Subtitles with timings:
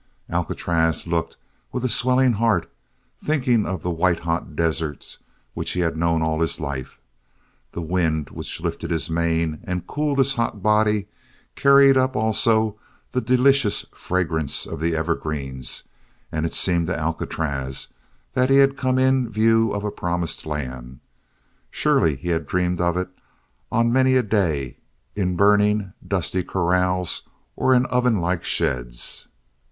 [0.31, 1.37] Alcatraz looked
[1.71, 2.67] with a swelling heart,
[3.23, 5.19] thinking of the white hot deserts
[5.53, 6.97] which he had known all his life.
[7.73, 11.05] The wind which lifted his mane and cooled his hot body
[11.55, 12.79] carried up, also,
[13.11, 15.83] the delicious fragrance of the evergreens
[16.31, 17.89] and it seemed to Alcatraz
[18.33, 20.99] that he had come in view of a promised land.
[21.69, 23.09] Surely he had dreamed of it
[23.71, 24.77] on many a day
[25.15, 29.27] in burning, dusty corrals or in oven like sheds.